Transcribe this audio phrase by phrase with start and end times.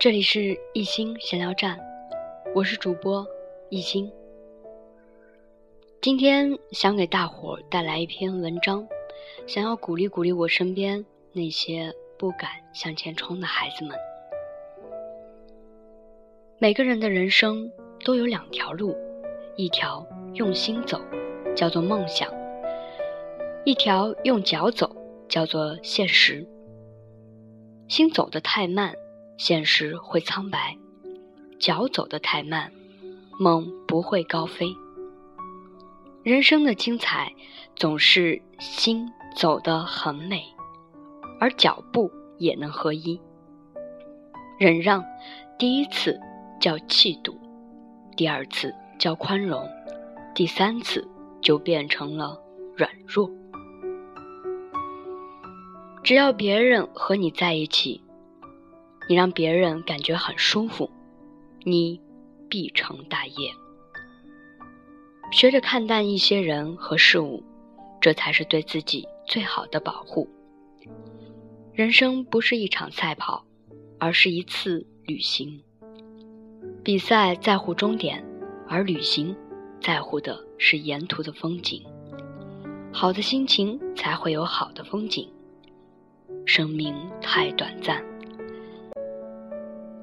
[0.00, 1.78] 这里是一心闲聊站，
[2.54, 3.26] 我是主播
[3.68, 4.10] 一心。
[6.00, 8.88] 今天想给大伙带来一篇文章，
[9.46, 13.94] 想要鼓励鼓励我身边那些不敢向前冲的孩子们。
[16.58, 17.70] 每个人的人生
[18.02, 18.96] 都有两条路，
[19.54, 20.98] 一条用心走，
[21.54, 22.26] 叫做梦想；
[23.66, 24.96] 一条用脚走，
[25.28, 26.48] 叫做现实。
[27.86, 28.94] 心走得太慢。
[29.40, 30.76] 现实会苍白，
[31.58, 32.70] 脚走得太慢，
[33.38, 34.76] 梦不会高飞。
[36.22, 37.32] 人生的精彩
[37.74, 40.44] 总是心走得很美，
[41.40, 43.18] 而脚步也能合一。
[44.58, 45.02] 忍让，
[45.58, 46.20] 第一次
[46.60, 47.34] 叫气度，
[48.18, 49.66] 第二次叫宽容，
[50.34, 51.08] 第三次
[51.40, 52.38] 就变成了
[52.76, 53.30] 软弱。
[56.02, 58.02] 只要别人和你在一起。
[59.10, 60.88] 你让别人感觉很舒服，
[61.64, 62.00] 你
[62.48, 63.50] 必成大业。
[65.32, 67.42] 学着看淡一些人和事物，
[68.00, 70.28] 这才是对自己最好的保护。
[71.72, 73.44] 人生不是一场赛跑，
[73.98, 75.60] 而是一次旅行。
[76.84, 78.24] 比赛在乎终点，
[78.68, 79.36] 而旅行
[79.80, 81.84] 在乎的是沿途的风景。
[82.92, 85.28] 好的心情才会有好的风景。
[86.46, 88.08] 生命太短暂。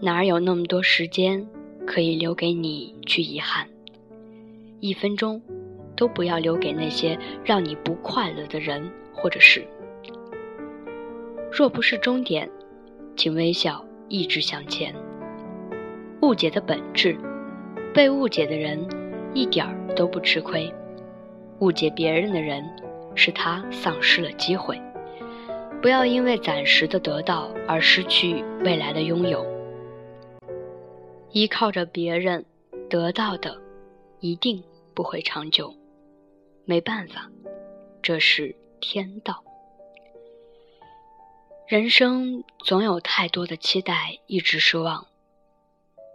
[0.00, 1.46] 哪有那么多时间
[1.86, 3.66] 可以留给你去遗憾？
[4.80, 5.40] 一分钟
[5.96, 9.64] 都不要留给那些让你不快乐的人或者事。
[11.50, 12.50] 若不是终点，
[13.16, 14.94] 请微笑，一直向前。
[16.20, 17.16] 误解的本质，
[17.94, 18.86] 被误解的人
[19.32, 20.70] 一点儿都不吃亏。
[21.60, 22.62] 误解别人的人，
[23.14, 24.78] 是他丧失了机会。
[25.80, 29.53] 不要因为暂时的得到而失去未来的拥有。
[31.34, 32.44] 依靠着别人
[32.88, 33.60] 得到的，
[34.20, 34.62] 一定
[34.94, 35.74] 不会长久。
[36.64, 37.28] 没办法，
[38.00, 39.42] 这是天道。
[41.66, 45.08] 人生总有太多的期待一直失望，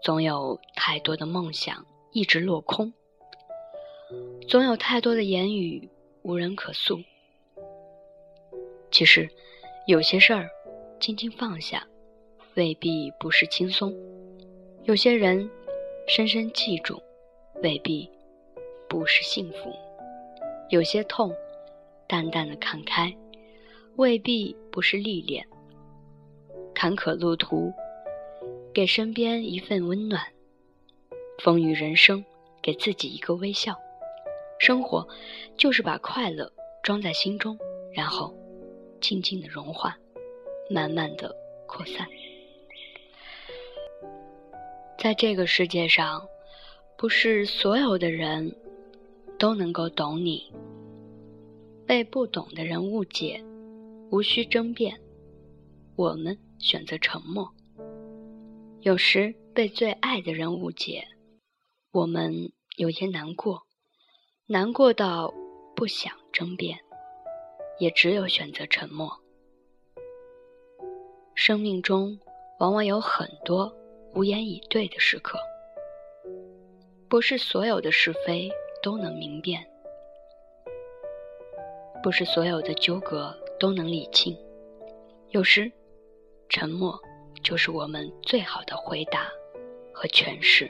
[0.02, 2.94] 总有太多的梦想一直落空，
[4.47, 5.90] 总有太多的言语
[6.22, 6.97] 无人可诉。
[8.90, 9.29] 其实，
[9.85, 10.50] 有些事儿
[10.97, 11.85] 轻轻放下，
[12.56, 13.94] 未必不是轻松。
[14.90, 15.48] 有些人
[16.08, 17.00] 深深记住，
[17.62, 18.10] 未必
[18.88, 19.70] 不是幸福；
[20.70, 21.32] 有些痛，
[22.08, 23.16] 淡淡的看开，
[23.98, 25.46] 未必不是历练。
[26.74, 27.72] 坎坷路途，
[28.74, 30.24] 给身边一份温暖；
[31.38, 32.26] 风雨人生，
[32.60, 33.78] 给自己一个微笑。
[34.58, 35.08] 生活
[35.56, 36.52] 就是把快乐
[36.82, 37.56] 装在心中，
[37.94, 38.36] 然后
[39.00, 39.96] 静静的融化，
[40.68, 41.32] 慢慢的
[41.68, 42.08] 扩散。
[45.02, 46.28] 在这个世界上，
[46.98, 48.54] 不是所有的人
[49.38, 50.52] 都能够懂你。
[51.88, 53.42] 被不懂的人误解，
[54.12, 55.00] 无需争辩，
[55.96, 57.50] 我们选择沉默。
[58.82, 61.08] 有时被最爱的人误解，
[61.92, 63.62] 我们有些难过，
[64.48, 65.34] 难过到
[65.78, 66.78] 不想争辩，
[67.80, 69.09] 也只有选择沉默。
[71.36, 72.20] 生命中
[72.59, 73.78] 往往有很多。
[74.14, 75.40] 无言以对的时刻，
[77.08, 79.66] 不是所有的是非都能明辨，
[82.03, 84.38] 不是所有的纠葛都能理清。
[85.30, 85.72] 有时，
[86.50, 87.00] 沉默
[87.44, 89.31] 就是我们最好的回答
[89.94, 90.70] 和诠释。